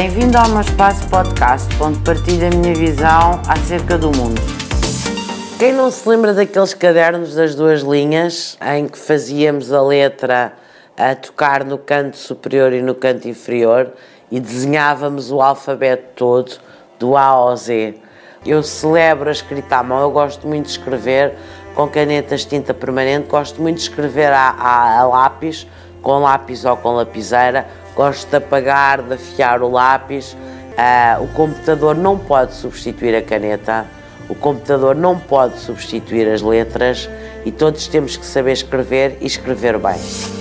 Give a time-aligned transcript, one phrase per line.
[0.00, 4.40] Bem-vindo ao meu espaço podcast, onde partilho a minha visão acerca do mundo.
[5.58, 10.52] Quem não se lembra daqueles cadernos das duas linhas em que fazíamos a letra
[10.96, 13.92] a tocar no canto superior e no canto inferior
[14.30, 16.52] e desenhávamos o alfabeto todo,
[16.96, 17.96] do A ao Z?
[18.46, 21.34] Eu celebro a escrita à mão, eu gosto muito de escrever
[21.74, 25.66] com canetas tinta permanente, gosto muito de escrever a, a, a lápis,
[26.02, 30.32] com lápis ou com lapiseira, gosto de apagar, de afiar o lápis.
[30.32, 33.84] Uh, o computador não pode substituir a caneta,
[34.28, 37.08] o computador não pode substituir as letras
[37.44, 40.37] e todos temos que saber escrever e escrever bem.